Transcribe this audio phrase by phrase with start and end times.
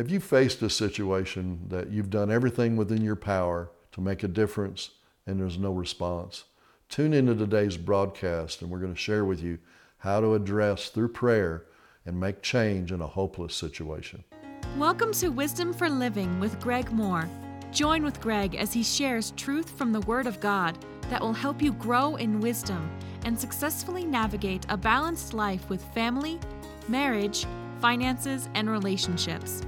[0.00, 4.28] Have you faced a situation that you've done everything within your power to make a
[4.28, 4.92] difference
[5.26, 6.44] and there's no response?
[6.88, 9.58] Tune into today's broadcast and we're going to share with you
[9.98, 11.66] how to address through prayer
[12.06, 14.24] and make change in a hopeless situation.
[14.78, 17.28] Welcome to Wisdom for Living with Greg Moore.
[17.70, 20.78] Join with Greg as he shares truth from the Word of God
[21.10, 22.90] that will help you grow in wisdom
[23.26, 26.40] and successfully navigate a balanced life with family,
[26.88, 27.44] marriage,
[27.82, 29.60] finances, and relationships.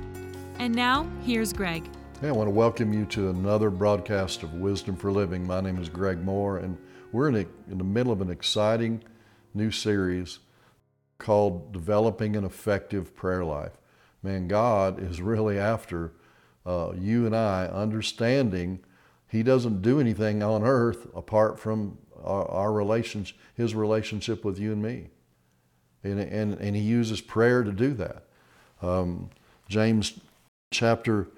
[0.62, 1.82] And now, here's Greg.
[2.20, 5.44] Hey, I want to welcome you to another broadcast of Wisdom for Living.
[5.44, 6.78] My name is Greg Moore, and
[7.10, 9.02] we're in, a, in the middle of an exciting
[9.54, 10.38] new series
[11.18, 13.72] called Developing an Effective Prayer Life.
[14.22, 16.12] Man, God is really after
[16.64, 18.78] uh, you and I understanding
[19.26, 24.70] He doesn't do anything on earth apart from our, our relationship, His relationship with you
[24.70, 25.08] and me.
[26.04, 28.26] And, and, and He uses prayer to do that.
[28.80, 29.28] Um,
[29.68, 30.20] James
[30.72, 31.28] chapter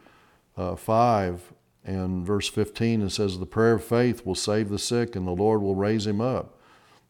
[0.56, 1.52] uh, 5
[1.84, 5.32] and verse 15, it says, The prayer of faith will save the sick, and the
[5.32, 6.58] Lord will raise him up.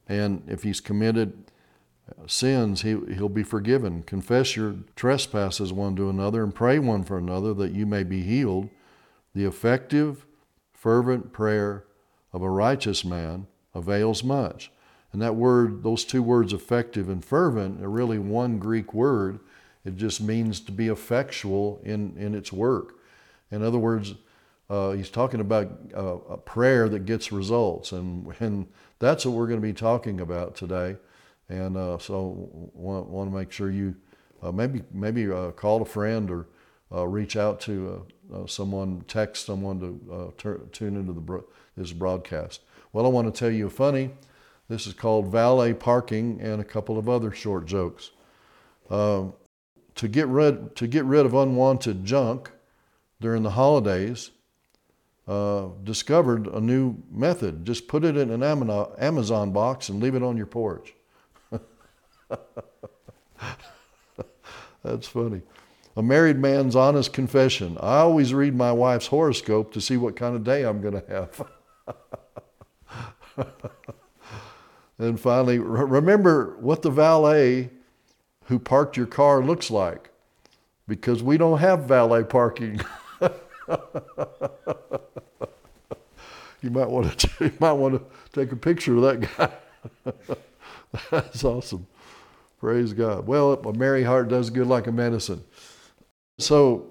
[0.08, 1.50] And if he's committed
[2.26, 4.02] sins, he, he'll be forgiven.
[4.02, 8.22] Confess your trespasses one to another and pray one for another that you may be
[8.22, 8.68] healed.
[9.34, 10.26] The effective,
[10.72, 11.84] fervent prayer
[12.32, 14.70] of a righteous man avails much.
[15.12, 19.38] And that word, those two words, effective and fervent, are really one Greek word.
[19.84, 22.96] It just means to be effectual in, in its work.
[23.50, 24.14] In other words,
[24.70, 27.92] uh, he's talking about uh, a prayer that gets results.
[27.92, 28.66] And, and
[28.98, 30.96] that's what we're going to be talking about today.
[31.48, 33.94] And uh, so want, want to make sure you
[34.42, 36.46] uh, maybe maybe uh, call a friend or
[37.08, 38.06] reach out to
[38.46, 39.80] someone, text someone
[40.38, 41.44] to tune into the bro-
[41.76, 42.60] this broadcast.
[42.92, 44.10] Well, I want to tell you a funny.
[44.68, 48.12] This is called valet parking and a couple of other short jokes.
[48.90, 49.34] Um,
[49.96, 52.50] to get rid to get rid of unwanted junk
[53.20, 54.30] during the holidays,
[55.26, 57.64] uh, discovered a new method.
[57.64, 60.94] Just put it in an Amazon box and leave it on your porch.
[64.82, 65.42] That's funny.
[65.96, 67.78] A married man's honest confession.
[67.80, 71.04] I always read my wife's horoscope to see what kind of day I'm going to
[71.08, 71.48] have.
[74.98, 77.70] and finally, remember what the valet
[78.46, 80.10] who parked your car looks like
[80.86, 82.80] because we don't have valet parking.
[86.60, 89.50] you might want to you might want to take a picture of that guy.
[91.10, 91.86] That's awesome.
[92.58, 93.26] Praise God.
[93.26, 95.44] Well, a merry heart does good like a medicine.
[96.38, 96.90] So,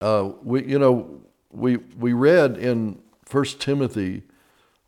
[0.00, 4.22] uh, we, you know, we we read in First Timothy,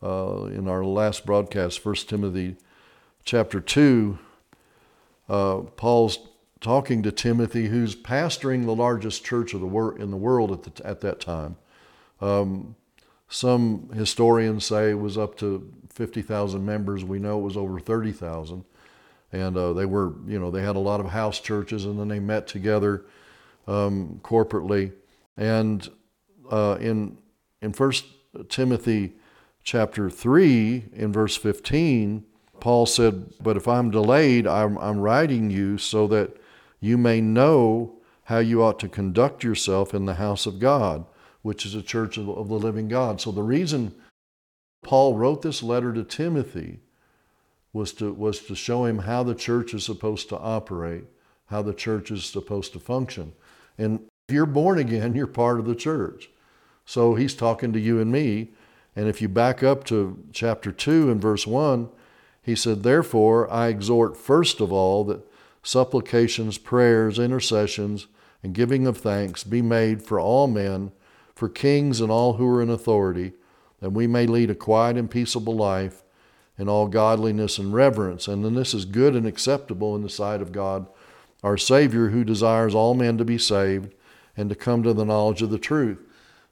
[0.03, 2.57] uh, in our last broadcast, First Timothy,
[3.25, 4.19] chapter two.
[5.29, 6.19] Uh, Paul's
[6.61, 10.75] talking to Timothy, who's pastoring the largest church of the wor- in the world at
[10.75, 11.57] the, at that time.
[12.21, 12.77] Um,
[13.29, 17.05] some historians say it was up to 50,000 members.
[17.05, 18.65] We know it was over 30,000
[19.33, 22.09] and uh, they were, you know, they had a lot of house churches, and then
[22.09, 23.05] they met together
[23.67, 24.93] um, corporately.
[25.37, 25.89] And
[26.51, 27.19] uh, in
[27.61, 28.07] in First
[28.49, 29.15] Timothy
[29.65, 32.25] chapter three, in verse fifteen,
[32.61, 36.37] Paul said, "But if I'm delayed, I'm, I'm writing you so that
[36.81, 41.05] you may know how you ought to conduct yourself in the house of God,
[41.43, 43.95] which is a church of, of the living God." So the reason
[44.83, 46.81] Paul wrote this letter to Timothy
[47.73, 51.05] was to, was to show him how the church is supposed to operate,
[51.47, 53.33] how the church is supposed to function.
[53.77, 56.31] And if you're born again, you're part of the church.
[56.85, 58.53] So he's talking to you and me.
[58.95, 61.89] And if you back up to chapter 2 and verse 1,
[62.47, 65.21] he said, Therefore, I exhort first of all that
[65.65, 68.07] supplications, prayers, intercessions,
[68.41, 70.93] and giving of thanks be made for all men,
[71.35, 73.33] for kings and all who are in authority,
[73.81, 76.05] that we may lead a quiet and peaceable life
[76.57, 78.29] in all godliness and reverence.
[78.29, 80.87] And then this is good and acceptable in the sight of God,
[81.43, 83.93] our Savior, who desires all men to be saved
[84.37, 85.99] and to come to the knowledge of the truth.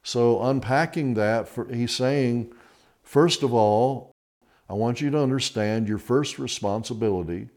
[0.03, 2.53] So, unpacking that, he's saying,
[3.01, 4.14] first of all,
[4.69, 7.49] I want you to understand your first responsibility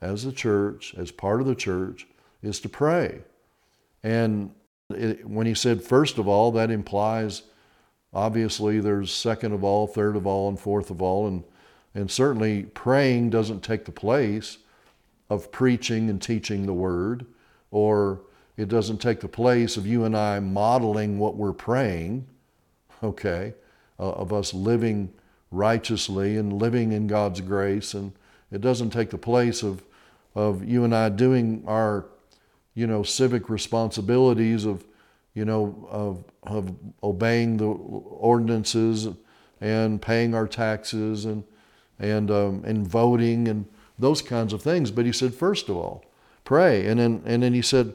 [0.00, 2.06] as a church, as part of the church,
[2.42, 3.20] is to pray.
[4.02, 4.52] And
[4.90, 7.42] it, when he said first of all, that implies
[8.12, 11.26] obviously there's second of all, third of all, and fourth of all.
[11.26, 11.44] And
[11.96, 14.58] and certainly, praying doesn't take the place
[15.30, 17.24] of preaching and teaching the word,
[17.70, 18.20] or
[18.58, 22.26] it doesn't take the place of you and I modeling what we're praying,
[23.02, 23.54] okay,
[23.98, 25.10] uh, of us living
[25.50, 27.94] righteously and living in God's grace.
[27.94, 28.12] And
[28.50, 29.82] it doesn't take the place of,
[30.34, 32.06] of you and I doing our
[32.76, 34.84] you know, civic responsibilities of,
[35.34, 39.08] you know, of, of obeying the ordinances
[39.60, 41.42] and paying our taxes and,
[41.98, 43.66] and, um, and voting and
[43.98, 44.90] those kinds of things.
[44.90, 46.04] But he said, first of all,
[46.44, 46.86] pray.
[46.86, 47.94] And then, and then he said,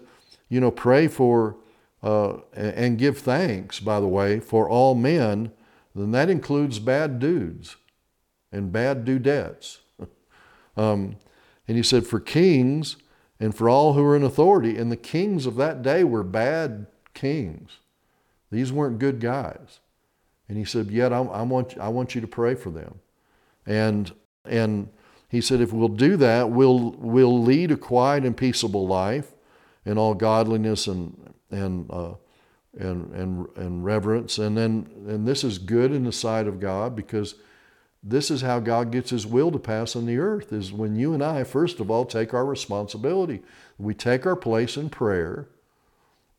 [0.49, 1.55] you know, pray for
[2.01, 5.51] uh, and give thanks, by the way, for all men.
[5.93, 7.75] Then that includes bad dudes
[8.51, 9.79] and bad dudettes.
[10.77, 11.17] um,
[11.67, 12.97] and he said, for kings
[13.39, 14.77] and for all who are in authority.
[14.77, 17.79] And the kings of that day were bad kings.
[18.51, 19.79] These weren't good guys.
[20.47, 22.99] And he said, yet I, I, want, I want you to pray for them.
[23.65, 24.11] And,
[24.45, 24.89] and
[25.29, 29.31] he said, if we'll do that, we'll, we'll lead a quiet and peaceable life
[29.85, 32.13] in all godliness and, and, uh,
[32.77, 34.37] and, and, and reverence.
[34.37, 37.35] And then, and this is good in the sight of God because
[38.03, 41.13] this is how God gets his will to pass on the earth is when you
[41.13, 43.43] and I, first of all, take our responsibility.
[43.77, 45.47] We take our place in prayer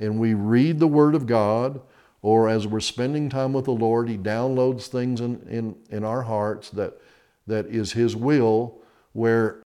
[0.01, 1.81] and we read the Word of God,
[2.23, 6.23] or as we're spending time with the Lord, He downloads things in, in, in our
[6.23, 7.01] hearts that,
[7.47, 8.81] that is His will,
[9.13, 9.63] where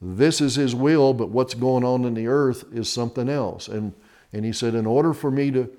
[0.00, 3.68] this is His will, but what's going on in the earth is something else.
[3.68, 3.92] And,
[4.32, 5.70] and He said, in order for me to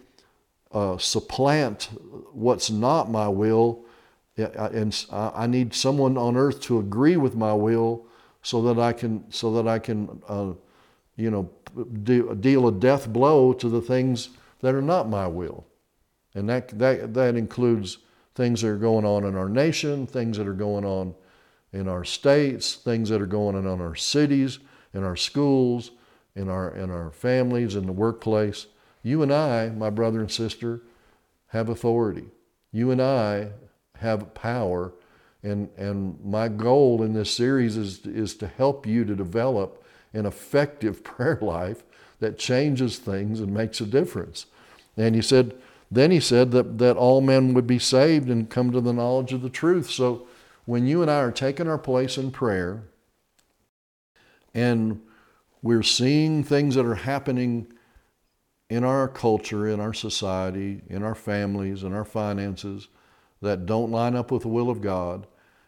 [0.71, 1.89] uh, supplant
[2.31, 3.85] what's not my will,
[4.37, 8.05] and I need someone on earth to agree with my will
[8.41, 10.53] so that I can so that I can uh,
[11.15, 11.49] you know
[12.03, 14.29] de- deal a death blow to the things
[14.61, 15.65] that are not my will,
[16.35, 17.97] and that that that includes
[18.35, 21.13] things that are going on in our nation, things that are going on
[21.73, 24.59] in our states, things that are going on in our cities,
[24.93, 25.91] in our schools,
[26.35, 28.67] in our in our families, in the workplace.
[29.03, 30.81] You and I, my brother and sister,
[31.47, 32.27] have authority.
[32.71, 33.49] You and I
[33.97, 34.93] have power.
[35.41, 40.25] And, and my goal in this series is, is to help you to develop an
[40.25, 41.83] effective prayer life
[42.19, 44.45] that changes things and makes a difference.
[44.97, 45.55] And he said,
[45.89, 49.33] then he said that, that all men would be saved and come to the knowledge
[49.33, 49.89] of the truth.
[49.89, 50.27] So
[50.65, 52.83] when you and I are taking our place in prayer
[54.53, 55.01] and
[55.61, 57.71] we're seeing things that are happening
[58.69, 62.87] in our culture, in our society, in our families, in our finances,
[63.41, 65.25] that don't line up with the will of God,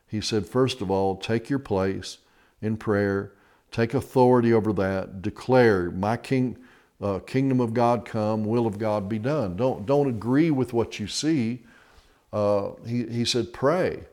[0.07, 2.19] he said, first of all, take your place
[2.62, 3.31] in prayer,
[3.71, 6.57] take authority over that, declare, my king,
[7.01, 9.56] uh, kingdom of God come, will of God be done.
[9.56, 11.63] Don't, don't agree with what you see.
[12.31, 14.03] Uh, he, he said, pray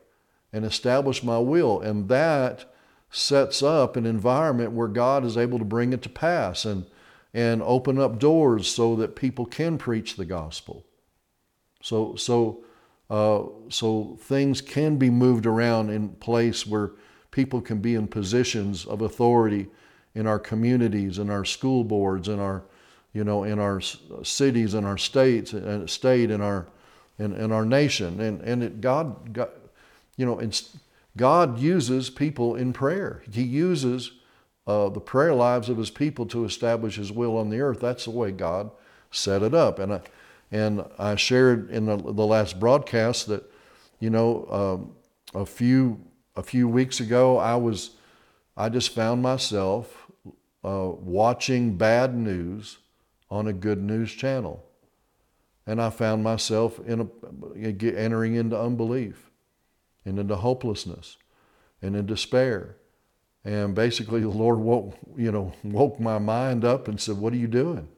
[0.52, 1.80] and establish my will.
[1.80, 2.72] And that
[3.10, 6.86] sets up an environment where God is able to bring it to pass and,
[7.34, 10.84] and open up doors so that people can preach the gospel.
[11.82, 12.64] So, so
[13.10, 16.92] uh, so things can be moved around in place where
[17.30, 19.68] people can be in positions of authority
[20.14, 22.64] in our communities, in our school boards, in our,
[23.12, 26.66] you know, in our cities, in our states, and state, in our,
[27.18, 29.50] in, in our nation, and and it, God, God,
[30.16, 30.40] you know,
[31.16, 33.22] God uses people in prayer.
[33.30, 34.12] He uses
[34.68, 37.80] uh, the prayer lives of His people to establish His will on the earth.
[37.80, 38.70] That's the way God
[39.10, 39.94] set it up, and.
[39.94, 40.00] I,
[40.50, 43.44] and I shared in the, the last broadcast that,
[44.00, 44.94] you know, um,
[45.38, 46.00] a few
[46.36, 47.90] a few weeks ago, I was,
[48.56, 50.10] I just found myself
[50.64, 52.78] uh, watching bad news
[53.28, 54.64] on a good news channel,
[55.66, 59.30] and I found myself in a, entering into unbelief,
[60.06, 61.18] and into hopelessness,
[61.82, 62.76] and in despair,
[63.48, 67.36] and basically the Lord woke, you know, woke my mind up and said, "What are
[67.36, 67.88] you doing?"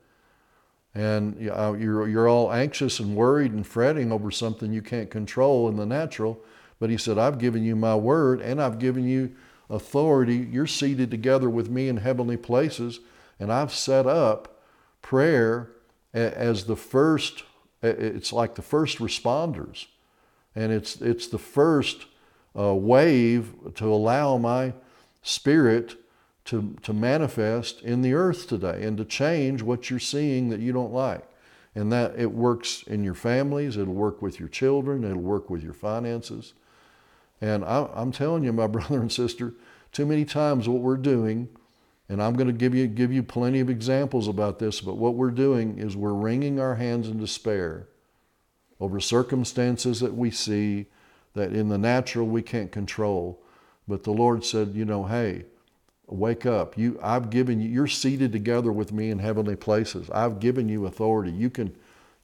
[0.94, 5.76] and you're, you're all anxious and worried and fretting over something you can't control in
[5.76, 6.40] the natural.
[6.78, 9.34] But he said, I've given you my word and I've given you
[9.68, 10.48] authority.
[10.50, 13.00] You're seated together with me in heavenly places,
[13.38, 14.60] and I've set up
[15.02, 15.70] prayer
[16.12, 17.44] as the first,
[17.82, 19.86] it's like the first responders.
[20.56, 22.06] And it's, it's the first
[22.58, 24.72] uh, wave to allow my
[25.22, 25.96] spirit
[26.46, 30.72] to, to manifest in the earth today and to change what you're seeing that you
[30.72, 31.26] don't like.
[31.74, 35.62] And that it works in your families, it'll work with your children, it'll work with
[35.62, 36.54] your finances.
[37.40, 39.54] And I, am telling you, my brother and sister,
[39.92, 41.48] too many times what we're doing,
[42.08, 45.14] and I'm going to give you, give you plenty of examples about this, but what
[45.14, 47.86] we're doing is we're wringing our hands in despair
[48.80, 50.86] over circumstances that we see
[51.34, 53.40] that in the natural we can't control.
[53.90, 55.44] But the Lord said, you know, hey,
[56.12, 60.40] wake up you i've given you you're seated together with me in heavenly places i've
[60.40, 61.72] given you authority you can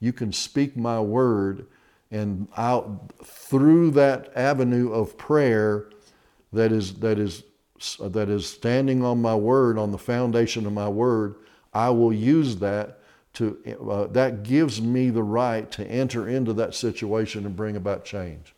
[0.00, 1.64] you can speak my word
[2.10, 5.88] and out through that avenue of prayer
[6.52, 7.44] that is that is
[8.00, 11.36] that is standing on my word on the foundation of my word
[11.76, 13.00] I will use that
[13.34, 13.58] to,
[13.90, 18.54] uh, that gives me the right to enter into that situation and bring about change.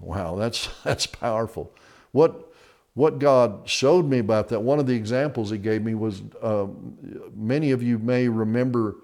[0.00, 1.74] Wow, that's, that's powerful.
[2.12, 2.52] What,
[2.94, 7.30] what God showed me about that, one of the examples He gave me was um,
[7.34, 8.96] many of you may remember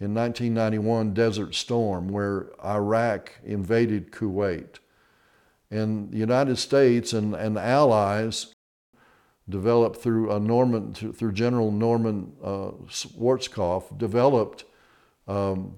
[0.00, 4.78] in 1991 Desert Storm, where Iraq invaded Kuwait.
[5.70, 8.54] And the United States and, and allies
[9.48, 14.64] developed through a Norman, through General Norman uh, Schwarzkopf, developed,
[15.28, 15.76] um,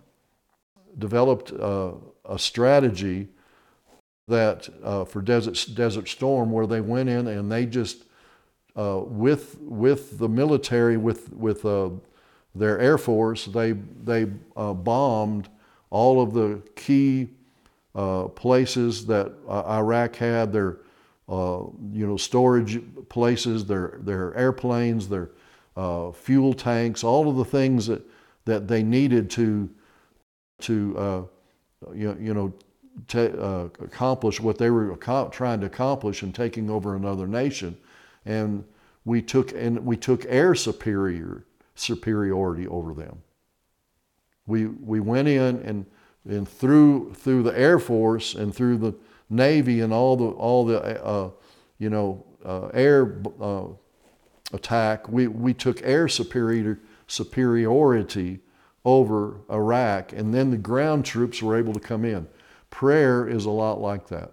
[0.99, 1.93] developed uh,
[2.25, 3.29] a strategy
[4.29, 8.05] that uh, for Desert, Desert Storm where they went in and they just,
[8.77, 11.91] uh, with, with the military, with, with uh,
[12.55, 15.49] their Air Force, they, they uh, bombed
[15.91, 17.29] all of the key
[18.35, 20.81] places that Iraq had, their
[21.29, 25.31] uh, you know, storage places, their, their airplanes, their
[25.77, 28.03] uh, fuel tanks, all of the things that,
[28.45, 29.69] that they needed to,
[30.61, 31.23] to uh,
[31.95, 32.53] you, you know,
[33.15, 37.77] uh, accomplish what they were trying to accomplish in taking over another nation.
[38.25, 38.65] And
[39.05, 43.23] we took, and we took air superior, superiority over them.
[44.47, 45.87] We, we went in and,
[46.29, 48.95] and through, through the Air Force and through the
[49.29, 51.31] Navy and all the all the uh,
[51.79, 53.65] you know uh, air uh,
[54.53, 58.41] attack, we, we took air superior, superiority
[58.85, 62.29] over Iraq, and then the ground troops were able to come in.
[62.77, 64.33] Prayer is a lot like that.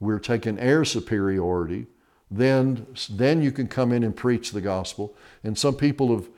[0.00, 1.86] We're taking air superiority,
[2.30, 5.14] then, then you can come in and preach the gospel.
[5.44, 6.28] And some people have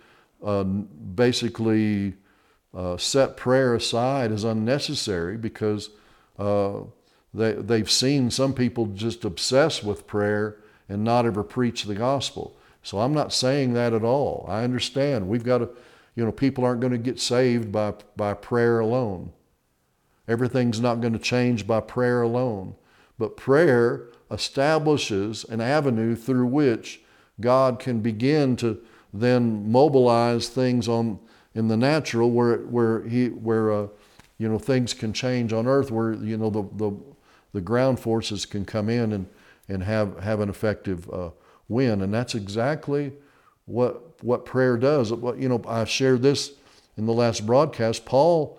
[0.44, 2.14] uh, basically
[2.76, 5.90] uh, set prayer aside as unnecessary because
[6.36, 6.80] uh,
[7.32, 10.56] they, they've seen some people just obsess with prayer
[10.88, 12.56] and not ever preach the gospel.
[12.82, 14.46] So I'm not saying that at all.
[14.48, 15.28] I understand.
[15.28, 15.68] We've got to,
[16.16, 19.30] you know, people aren't going to get saved by, by prayer alone.
[20.26, 22.74] Everything's not going to change by prayer alone.
[23.18, 27.02] But prayer establishes an avenue through which
[27.40, 28.80] God can begin to
[29.12, 31.18] then mobilize things on
[31.54, 33.86] in the natural where where he where uh,
[34.38, 36.96] you know things can change on earth where you know the the
[37.54, 39.26] the ground forces can come in and,
[39.68, 41.30] and have, have an effective uh,
[41.68, 42.02] win.
[42.02, 43.12] And that's exactly
[43.64, 45.10] what, what prayer does.
[45.10, 46.52] You know, I shared this
[46.98, 48.04] in the last broadcast.
[48.04, 48.58] Paul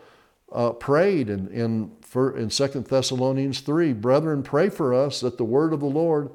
[0.55, 5.43] uh, prayed in, in, for, in 2 Thessalonians 3 Brethren, pray for us that the
[5.43, 6.31] word of the Lord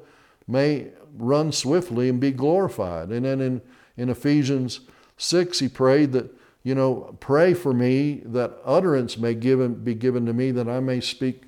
[0.47, 3.09] may run swiftly and be glorified.
[3.09, 3.61] And then in,
[3.97, 4.81] in Ephesians
[5.17, 6.31] 6, he prayed that,
[6.63, 10.79] you know, pray for me that utterance may given, be given to me that I
[10.79, 11.43] may speak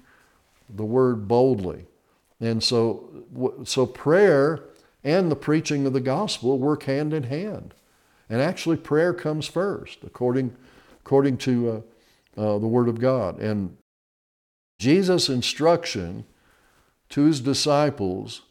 [0.68, 1.86] the word boldly.
[2.42, 3.24] And so,
[3.64, 4.64] so prayer
[5.04, 7.76] and the preaching of the gospel work hand in hand.
[8.30, 10.56] And actually, prayer comes first, according,
[11.06, 11.82] according to uh,
[12.38, 13.40] uh, the Word of God.
[13.40, 13.78] And
[14.80, 16.26] Jesus' instruction
[17.10, 18.42] to his disciples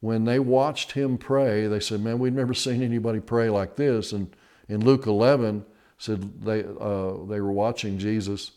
[0.00, 4.12] when they watched him pray, they said, Man, we've never seen anybody pray like this.
[4.12, 4.34] And
[4.68, 5.64] in Luke 11,
[5.98, 8.52] said they, uh, they were watching Jesus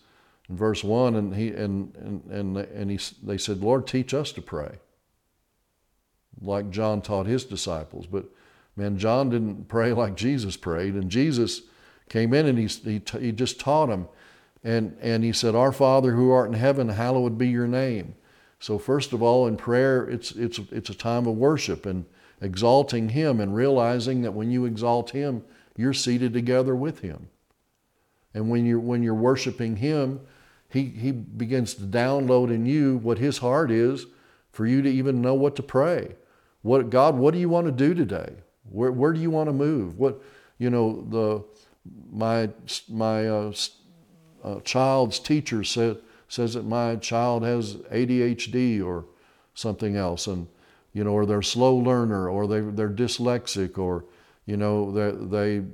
[0.52, 4.32] in verse 1 and he and and and, and he, they said lord teach us
[4.34, 4.80] to pray
[6.42, 8.26] like john taught his disciples but
[8.76, 11.62] man john didn't pray like jesus prayed and jesus
[12.10, 14.08] came in and he, he, he just taught them
[14.64, 18.16] and, and he said our father who art in heaven hallowed be your name
[18.60, 22.06] so first of all in prayer it's, it's, it's a time of worship and
[22.42, 25.44] exalting him and realizing that when you exalt him
[25.76, 27.28] you're seated together with him
[28.34, 30.20] and when you're, when you're worshiping him
[30.72, 34.06] he, he begins to download in you what his heart is
[34.52, 36.16] for you to even know what to pray.
[36.62, 38.36] What God, what do you want to do today?
[38.70, 39.98] Where, where do you want to move?
[39.98, 40.22] What,
[40.58, 41.44] you know, the
[42.12, 42.50] my
[42.88, 43.54] my uh,
[44.44, 49.06] uh, child's teacher said says that my child has ADHD or
[49.54, 50.48] something else, and
[50.94, 54.06] you know, or they're slow learner, or they they're dyslexic, or
[54.46, 55.66] you know, they they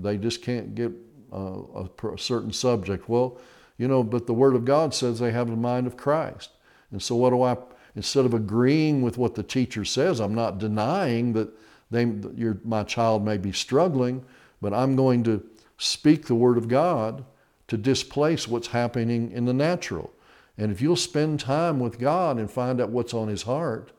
[0.00, 0.92] they just can't get
[1.32, 3.08] a, a certain subject.
[3.08, 3.38] Well,
[3.76, 6.50] you know, but the Word of God says they have the mind of Christ.
[6.90, 7.56] And so, what do I,
[7.94, 11.50] instead of agreeing with what the teacher says, I'm not denying that
[11.90, 14.24] they, your, my child may be struggling,
[14.60, 15.44] but I'm going to
[15.78, 17.24] speak the Word of God
[17.68, 20.12] to displace what's happening in the natural.
[20.56, 23.92] And if you'll spend time with God and find out what's on His heart,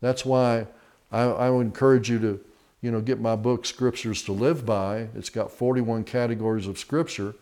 [0.00, 0.66] that's why
[1.12, 2.40] I, I would encourage you to,
[2.80, 5.08] you know, get my book, Scriptures to Live By.
[5.14, 7.34] It's got 41 categories of Scripture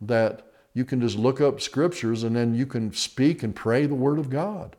[0.00, 3.94] that you can just look up scriptures and then you can speak and pray the
[3.94, 4.76] Word of God.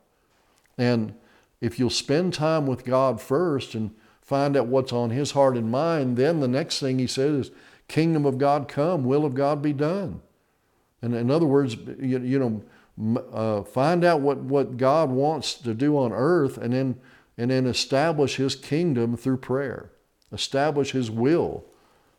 [0.78, 1.16] And
[1.62, 5.72] if you'll spend time with God first and find out what's on His heart and
[5.72, 7.52] mind, then the next thing He says is
[7.88, 10.22] kingdom of God come, will of God be done.
[11.06, 15.74] And in other words, you, you know, uh, find out what, what God wants to
[15.76, 17.00] do on earth and then,
[17.38, 19.92] and then establish his kingdom through prayer.
[20.32, 21.64] Establish his will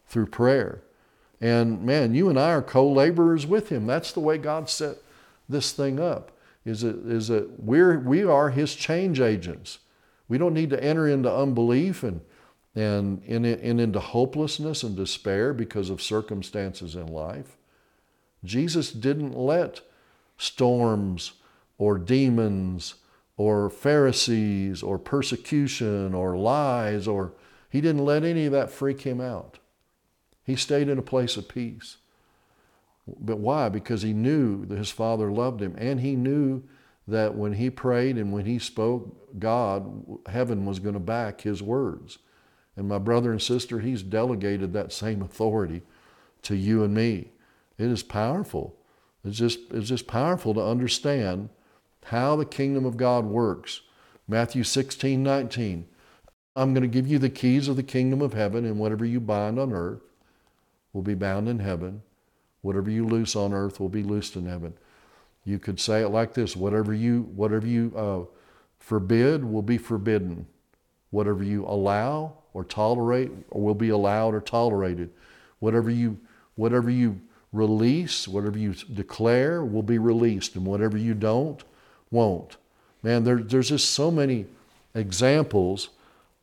[0.06, 0.82] through prayer.
[1.40, 3.86] And man, you and I are co-laborers with him.
[3.86, 4.98] That's the way God set
[5.48, 6.30] this thing up.
[6.64, 9.80] Is that, is that we're, we are his change agents.
[10.28, 12.20] We don't need to enter into unbelief and,
[12.74, 17.56] and, and, and into hopelessness and despair because of circumstances in life.
[18.46, 19.80] Jesus didn't let
[20.38, 21.32] storms
[21.78, 22.94] or demons
[23.36, 27.32] or Pharisees or persecution or lies or
[27.68, 29.58] he didn't let any of that freak him out.
[30.44, 31.98] He stayed in a place of peace.
[33.06, 33.68] But why?
[33.68, 36.62] Because he knew that his father loved him and he knew
[37.08, 41.62] that when he prayed and when he spoke, God, heaven was going to back his
[41.62, 42.18] words.
[42.76, 45.82] And my brother and sister, he's delegated that same authority
[46.42, 47.30] to you and me.
[47.78, 48.76] It is powerful.
[49.24, 51.50] It's just, it's just powerful to understand
[52.04, 53.82] how the kingdom of God works.
[54.28, 55.88] Matthew 16, 19.
[56.54, 59.20] I'm going to give you the keys of the kingdom of heaven, and whatever you
[59.20, 60.00] bind on earth
[60.92, 62.02] will be bound in heaven.
[62.62, 64.74] Whatever you loose on earth will be loosed in heaven.
[65.44, 68.24] You could say it like this whatever you, whatever you uh,
[68.78, 70.46] forbid will be forbidden.
[71.10, 75.10] Whatever you allow or tolerate or will be allowed or tolerated.
[75.60, 76.18] Whatever you,
[76.56, 77.20] whatever you
[77.56, 81.62] release, whatever you declare will be released, and whatever you don't,
[82.10, 82.56] won't.
[83.02, 84.46] Man, there, there's just so many
[84.94, 85.90] examples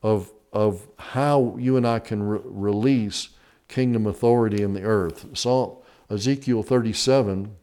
[0.02, 3.30] of, of how you and I can re- release
[3.68, 5.26] kingdom authority in the earth.
[5.34, 7.56] So Ezekiel 37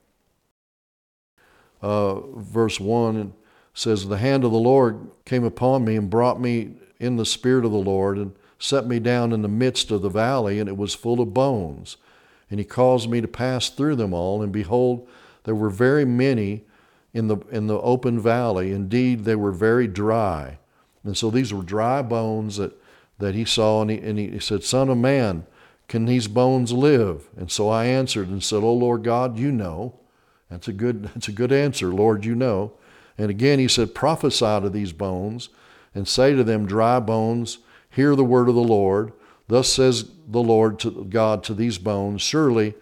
[1.82, 3.32] uh, verse 1
[3.74, 7.64] says, The hand of the Lord came upon me and brought me in the spirit
[7.64, 10.76] of the Lord and set me down in the midst of the valley, and it
[10.76, 11.96] was full of bones.
[12.50, 15.08] And he caused me to pass through them all, and behold,
[15.44, 16.64] there were very many
[17.14, 18.72] in the, in the open valley.
[18.72, 20.58] Indeed, they were very dry.
[21.04, 22.72] And so these were dry bones that,
[23.18, 25.46] that he saw, and he, and he said, Son of man,
[25.88, 27.28] can these bones live?
[27.36, 29.94] And so I answered and said, Oh Lord God, you know.
[30.48, 32.72] That's a good, that's a good answer, Lord, you know.
[33.16, 35.48] And again, he said, Prophesy to these bones
[35.94, 37.58] and say to them, Dry bones,
[37.90, 39.12] hear the word of the Lord.
[39.50, 42.74] Thus says the Lord to God to these bones, Surely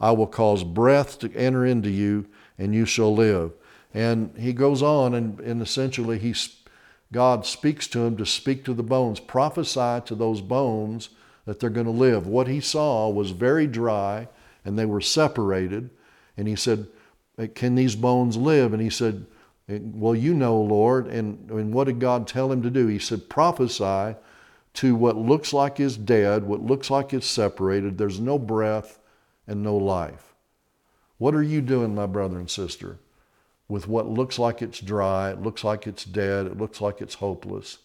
[0.00, 2.26] I will cause breath to enter into you,
[2.58, 3.52] and you shall live.
[3.94, 6.34] And he goes on, and, and essentially, he,
[7.12, 11.10] God speaks to him to speak to the bones, prophesy to those bones
[11.44, 12.26] that they're going to live.
[12.26, 14.26] What he saw was very dry,
[14.64, 15.88] and they were separated.
[16.36, 16.88] And he said,
[17.38, 18.72] uh, can these bones live?
[18.72, 19.24] And he said,
[19.70, 21.06] uh, Well, you know, Lord.
[21.06, 22.88] And, and what did God tell him to do?
[22.88, 24.16] He said, Prophesy
[24.74, 27.98] to what looks like is dead, what looks like it's separated.
[27.98, 28.98] There's no breath
[29.46, 30.34] and no life.
[31.18, 32.98] What are you doing, my brother and sister,
[33.66, 37.14] with what looks like it's dry, it looks like it's dead, it looks like it's
[37.14, 37.78] hopeless?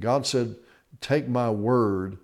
[0.00, 0.56] God said,
[1.00, 2.18] Take my word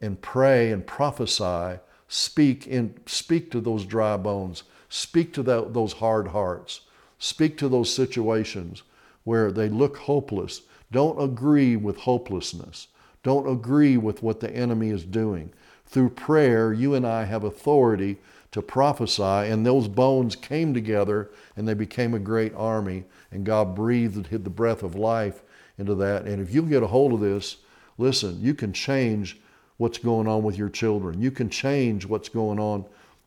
[0.00, 5.94] and pray and prophesy, speak, in, speak to those dry bones Speak to that, those
[5.94, 6.82] hard hearts.
[7.18, 8.82] Speak to those situations
[9.22, 10.62] where they look hopeless.
[10.90, 12.88] Don't agree with hopelessness.
[13.22, 15.52] Don't agree with what the enemy is doing.
[15.86, 18.18] Through prayer, you and I have authority
[18.52, 23.74] to prophesy, and those bones came together and they became a great army, and God
[23.74, 25.42] breathed the breath of life
[25.78, 26.24] into that.
[26.24, 27.58] And if you get a hold of this,
[27.98, 29.38] listen, you can change
[29.76, 31.20] what's going on with your children.
[31.20, 32.84] You can change what's going on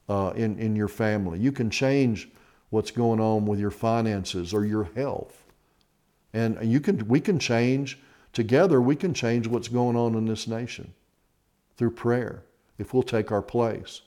[0.09, 1.39] uh, in, in your family.
[1.39, 2.29] You can change
[2.69, 5.43] what's going on with your finances or your health.
[6.33, 7.99] And you can, we can change,
[8.33, 10.93] together, we can change what's going on in this nation
[11.77, 12.43] through prayer
[12.77, 14.01] if we'll take our place.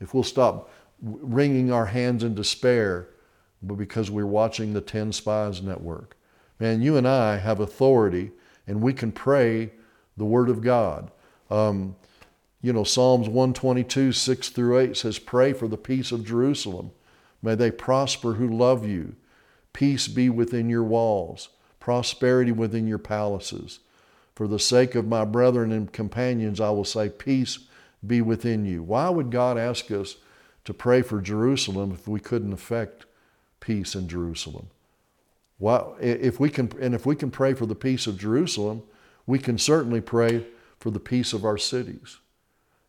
[0.00, 0.70] If we'll stop
[1.02, 3.08] wringing our hands in despair
[3.76, 6.16] because we're watching the 10 Spies Network.
[6.60, 8.30] Man, you and I have authority
[8.66, 9.72] and we can pray
[10.16, 11.10] the Word of God.
[11.50, 11.96] Um,
[12.62, 16.92] you know, Psalms 122, 6 through 8 says, Pray for the peace of Jerusalem.
[17.42, 19.16] May they prosper who love you.
[19.74, 21.50] Peace be within your walls,
[21.84, 23.80] prosperity within your palaces.
[24.34, 27.58] For the sake of my brethren and companions, I will say, Peace
[28.06, 28.82] be within you.
[28.82, 30.16] Why would God ask us
[30.64, 33.04] to pray for Jerusalem if we couldn't affect
[33.60, 34.68] peace in Jerusalem?
[35.58, 38.82] Why, if we can, and if we can pray for the peace of Jerusalem,
[39.26, 40.46] we can certainly pray
[40.78, 42.16] for the peace of our cities.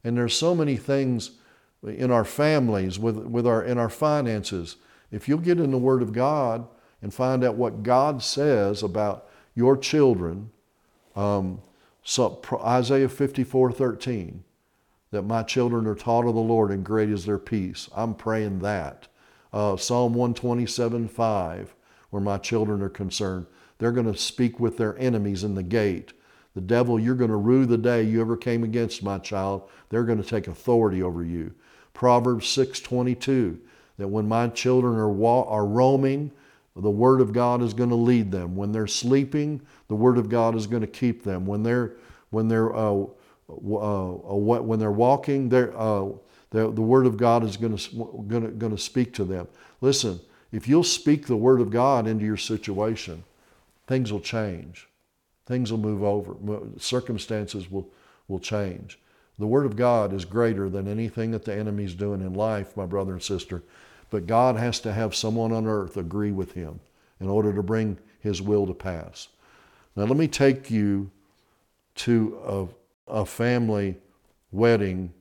[0.06, 1.32] And there's so many things
[1.86, 4.78] in our families, with, with our, in our finances.
[5.12, 6.66] If you'll get in the Word of God
[7.02, 10.52] and find out what God says about your children,
[11.16, 11.62] um,
[12.04, 14.44] so Isaiah 54 13.
[15.12, 17.90] that my children are taught of the Lord and great is their peace.
[17.96, 19.08] I'm praying that.
[19.54, 21.76] Uh, Psalm 127 5,
[22.10, 23.46] where my children are concerned.
[23.78, 26.14] They're going to speak with their enemies in the gate.
[26.56, 29.70] The devil, you're going to rue the day you ever came against my child.
[29.90, 31.54] They're going to take authority over you.
[31.94, 33.60] Proverbs 6:22,
[33.98, 36.32] that when my children are, wa- are roaming,
[36.76, 38.56] the Word of God is going to lead them.
[38.56, 41.46] When they're sleeping, the Word of God is going to keep them.
[41.46, 41.94] When they're
[42.32, 43.06] when they're uh,
[43.50, 46.10] uh, when they're walking, they're, uh,
[46.50, 49.48] the, the Word of God is going to going to going to speak to them.
[49.80, 50.20] Listen,
[50.52, 53.24] if you'll speak the Word of God into your situation,
[53.88, 54.88] things will change.
[55.46, 56.36] Things will move over.
[56.78, 57.90] Circumstances will
[58.28, 59.00] will change.
[59.38, 62.86] The Word of God is greater than anything that the enemy's doing in life, my
[62.86, 63.64] brother and sister.
[64.10, 66.80] But God has to have someone on earth agree with him
[67.20, 69.28] in order to bring his will to pass.
[69.96, 71.10] Now, let me take you
[71.96, 72.72] to
[73.08, 73.96] a, a family
[74.52, 75.14] wedding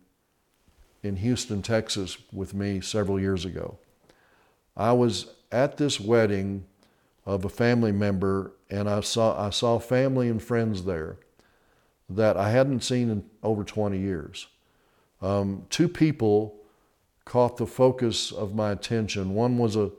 [1.03, 3.79] in Houston, Texas, with me several years ago.
[4.77, 6.65] I was at this wedding
[7.27, 11.17] of a family member, and I saw, I saw family and friends there
[12.09, 14.47] that I hadn't seen in over 20 years.
[15.23, 16.55] Um, two people
[17.25, 19.35] caught the focus of my attention.
[19.35, 19.91] One was a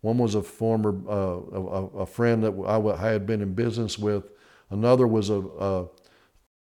[0.00, 4.30] one was a former uh, a, a, friend that I, had been in business with.
[4.70, 5.86] Another was a, a,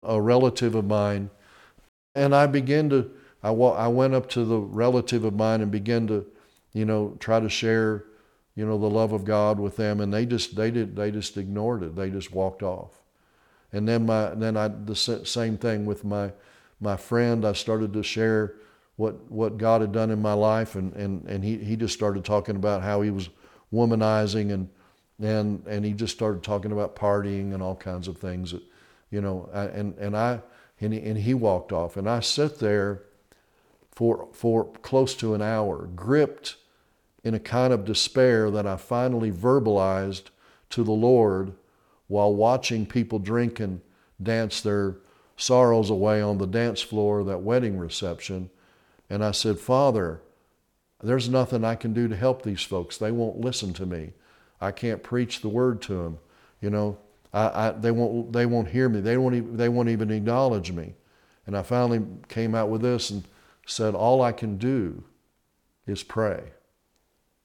[0.03, 1.29] a relative of mine,
[2.15, 3.11] and I began to
[3.43, 6.25] I, I went up to the relative of mine and began to,
[6.71, 8.05] you know, try to share,
[8.55, 11.37] you know, the love of God with them, and they just they did they just
[11.37, 11.95] ignored it.
[11.95, 13.01] They just walked off.
[13.71, 16.31] And then my then I the same thing with my
[16.79, 17.45] my friend.
[17.45, 18.55] I started to share
[19.03, 22.23] what what God had done in my life, and and and he he just started
[22.23, 23.29] talking about how he was
[23.73, 24.69] womanizing and
[25.21, 28.63] and and he just started talking about partying and all kinds of things that,
[29.11, 30.39] you know, I, and and I
[30.79, 33.03] and he, and he walked off, and I sat there
[33.91, 36.55] for for close to an hour, gripped
[37.25, 40.29] in a kind of despair that I finally verbalized
[40.69, 41.53] to the Lord
[42.07, 43.81] while watching people drink and
[44.21, 44.95] dance their
[45.35, 48.49] sorrows away on the dance floor that wedding reception
[49.13, 50.21] and I said, Father,
[51.03, 52.97] there's nothing I can do to help these folks.
[52.97, 54.13] They won't listen to me.
[54.59, 56.17] I can't preach the word to them.
[56.61, 56.97] You know,
[57.31, 59.01] I, I, they, won't, they won't hear me.
[59.01, 60.95] They won't, even, they won't even acknowledge me.
[61.45, 63.23] And I finally came out with this and
[63.67, 65.03] said, All I can do
[65.85, 66.45] is pray.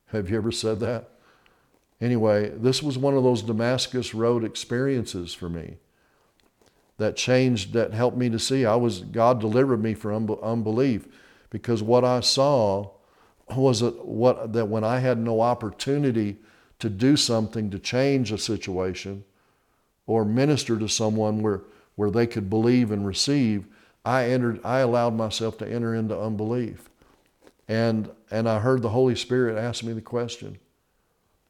[0.07, 1.11] Have you ever said that?
[2.01, 5.77] Anyway, this was one of those Damascus Road experiences for me
[6.97, 8.65] that changed, that helped me to see.
[8.65, 11.07] I was, God delivered me from unbelief
[11.51, 12.91] because what I saw
[13.55, 16.37] was that, what, that when I had no opportunity
[16.79, 19.25] to do something to change a situation
[20.07, 21.63] or minister to someone where,
[21.97, 23.67] where they could believe and receive,
[24.05, 26.89] I, entered, I allowed myself to enter into unbelief.
[27.67, 30.59] And, and I heard the Holy Spirit ask me the question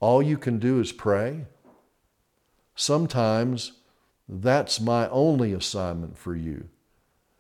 [0.01, 1.45] all you can do is pray?
[2.77, 3.73] Sometimes
[4.29, 6.69] that's my only assignment for you.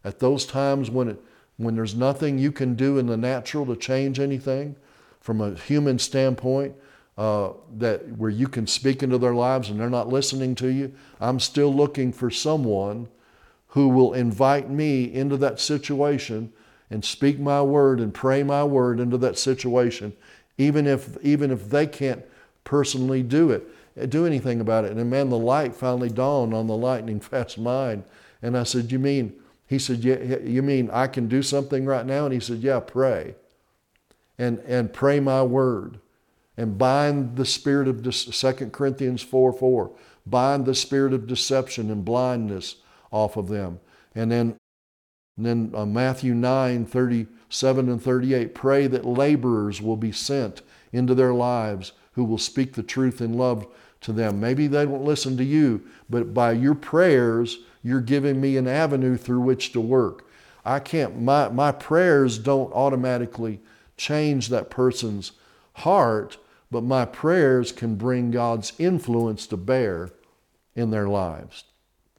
[0.05, 1.21] At those times when it,
[1.59, 4.75] when there's nothing you can do in the natural to change anything
[5.21, 6.75] from a human standpoint,
[7.19, 10.93] uh, that where you can speak into their lives and they're not listening to you,
[11.21, 13.09] I'm still looking for someone
[13.69, 16.53] who will invite me into that situation
[16.91, 20.13] and speak my word and pray my word into that situation,
[20.57, 22.25] even if even if they can't
[22.63, 24.97] personally do it, do anything about it.
[24.97, 28.05] And man, the light finally dawned on the lightning fast mind.
[28.43, 29.35] And I said, You mean
[29.69, 32.25] he said, You mean I can do something right now?
[32.25, 33.35] And he said, Yeah, pray.
[34.39, 36.01] And, and pray my word.
[36.57, 39.91] And bind the spirit of, 2 Corinthians 4 4,
[40.27, 42.77] bind the spirit of deception and blindness
[43.13, 43.79] off of them.
[44.15, 44.57] And then,
[45.37, 51.15] and then uh, Matthew 9 37 and 38, pray that laborers will be sent into
[51.15, 53.67] their lives who will speak the truth in love
[54.01, 54.41] to them.
[54.41, 59.17] Maybe they won't listen to you, but by your prayers, you're giving me an avenue
[59.17, 60.27] through which to work.
[60.65, 63.61] I can't, my, my prayers don't automatically
[63.97, 65.33] change that person's
[65.75, 66.37] heart,
[66.71, 70.11] but my prayers can bring God's influence to bear
[70.75, 71.65] in their lives.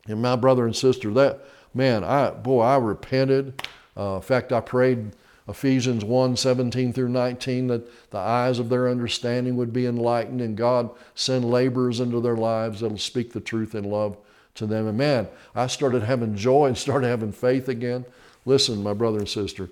[0.08, 1.42] And my brother and sister, that,
[1.74, 3.62] man, I, boy, I repented.
[3.96, 5.12] Uh, in fact, I prayed
[5.50, 10.56] Ephesians 1 17 through 19, that the eyes of their understanding would be enlightened and
[10.56, 14.18] God send laborers into their lives that'll speak the truth in love
[14.56, 14.88] to them.
[14.88, 18.06] And man, I started having joy and started having faith again.
[18.46, 19.70] Listen, my brother and sister,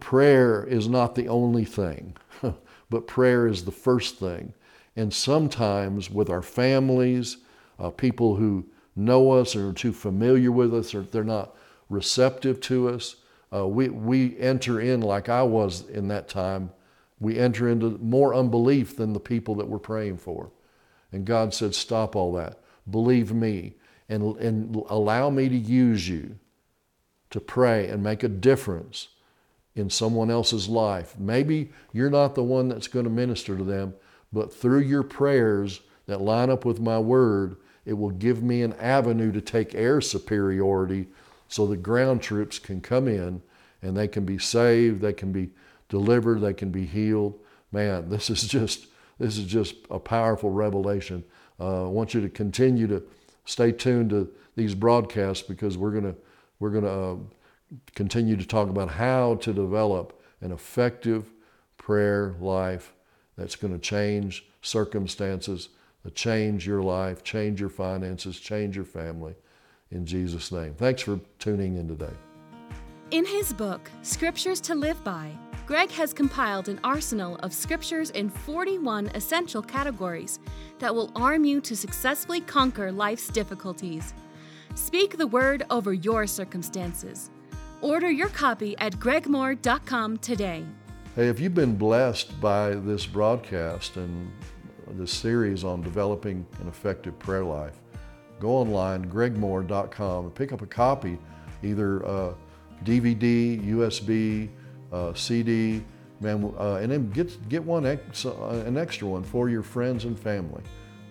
[0.00, 2.16] prayer is not the only thing,
[2.90, 4.54] but prayer is the first thing.
[4.96, 7.38] And sometimes with our families,
[7.78, 11.56] uh, people who know us or are too familiar with us or they're not
[11.88, 13.16] receptive to us,
[13.54, 16.70] uh, we, we enter in like I was in that time.
[17.20, 20.50] We enter into more unbelief than the people that we're praying for.
[21.12, 22.58] And God said, Stop all that.
[22.90, 23.74] Believe me
[24.08, 26.38] and, and allow me to use you
[27.30, 29.08] to pray and make a difference
[29.74, 31.18] in someone else's life.
[31.18, 33.94] Maybe you're not the one that's going to minister to them,
[34.32, 38.72] but through your prayers that line up with my word, it will give me an
[38.74, 41.06] avenue to take air superiority
[41.48, 43.42] so the ground troops can come in
[43.82, 45.50] and they can be saved, they can be
[45.88, 47.38] delivered, they can be healed.
[47.72, 48.86] Man, this is just
[49.18, 51.24] this is just a powerful revelation.
[51.60, 53.02] Uh, I want you to continue to
[53.44, 56.14] stay tuned to these broadcasts because we're gonna
[56.58, 57.16] we're gonna uh,
[57.94, 61.30] continue to talk about how to develop an effective
[61.78, 62.92] prayer life
[63.36, 65.70] that's going to change circumstances,
[66.14, 69.34] change your life, change your finances, change your family.
[69.94, 70.74] In Jesus' name.
[70.74, 72.12] Thanks for tuning in today.
[73.12, 75.30] In his book, Scriptures to Live By,
[75.66, 80.40] Greg has compiled an arsenal of scriptures in 41 essential categories
[80.78, 84.12] that will arm you to successfully conquer life's difficulties.
[84.74, 87.30] Speak the word over your circumstances.
[87.80, 90.64] Order your copy at gregmoore.com today.
[91.14, 94.30] Hey, if you've been blessed by this broadcast and
[94.88, 97.80] this series on developing an effective prayer life,
[98.40, 101.18] go online, gregmoore.com, and pick up a copy,
[101.62, 102.34] either uh,
[102.84, 104.48] DVD, USB,
[104.92, 105.82] uh, CD,
[106.20, 110.04] man, uh, and then get, get one ex, uh, an extra one for your friends
[110.04, 110.62] and family.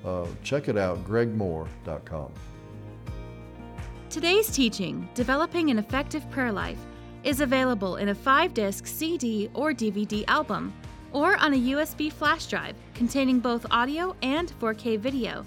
[0.06, 2.32] Uh, check it out, gregmoore.com.
[4.10, 6.78] Today's teaching, Developing an Effective Prayer Life,
[7.24, 10.74] is available in a five disc CD or DVD album,
[11.14, 15.46] or on a USB flash drive containing both audio and 4K video.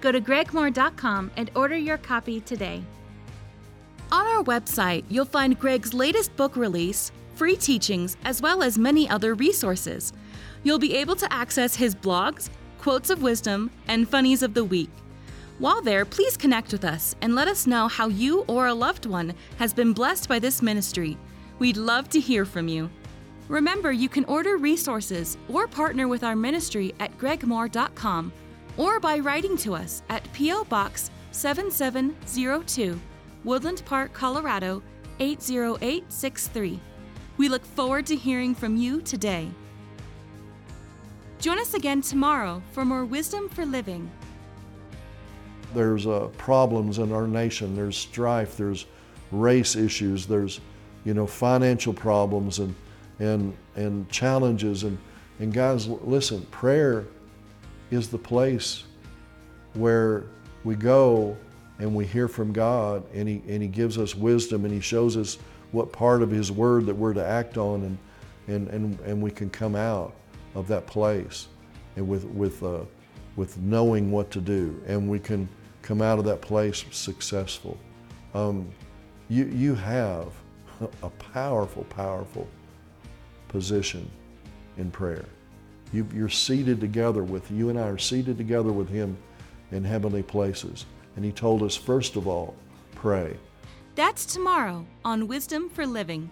[0.00, 2.82] Go to gregmoore.com and order your copy today.
[4.12, 9.08] On our website, you'll find Greg's latest book release, free teachings, as well as many
[9.08, 10.12] other resources.
[10.62, 14.90] You'll be able to access his blogs, quotes of wisdom, and funnies of the week.
[15.58, 19.06] While there, please connect with us and let us know how you or a loved
[19.06, 21.18] one has been blessed by this ministry.
[21.58, 22.90] We'd love to hear from you.
[23.48, 28.32] Remember, you can order resources or partner with our ministry at gregmoore.com
[28.76, 30.64] or by writing to us at P.O.
[30.64, 33.00] Box 7702,
[33.44, 34.82] Woodland Park, Colorado
[35.20, 36.80] 80863.
[37.36, 39.48] We look forward to hearing from you today.
[41.38, 44.10] Join us again tomorrow for more Wisdom for Living.
[45.72, 47.74] There's uh, problems in our nation.
[47.74, 48.56] There's strife.
[48.56, 48.86] There's
[49.30, 50.26] race issues.
[50.26, 50.60] There's,
[51.04, 52.74] you know, financial problems and
[53.20, 54.82] and and challenges.
[54.82, 54.98] And
[55.38, 56.42] and guys, listen.
[56.50, 57.06] Prayer
[57.90, 58.84] is the place
[59.74, 60.24] where
[60.64, 61.36] we go
[61.78, 65.16] and we hear from God, and He and He gives us wisdom, and He shows
[65.16, 65.38] us
[65.72, 67.98] what part of His Word that we're to act on, and
[68.48, 70.14] and and and we can come out
[70.54, 71.48] of that place,
[71.96, 72.80] and with with uh,
[73.36, 75.48] with knowing what to do, and we can
[75.82, 77.78] come out of that place successful.
[78.34, 78.68] Um,
[79.28, 80.28] you, you have
[81.02, 82.46] a powerful, powerful
[83.48, 84.10] position
[84.76, 85.24] in prayer.
[85.92, 89.16] You, you're seated together with, you and I are seated together with Him
[89.72, 90.86] in heavenly places.
[91.16, 92.54] And He told us, first of all,
[92.94, 93.36] pray.
[93.96, 96.30] That's tomorrow on Wisdom for Living.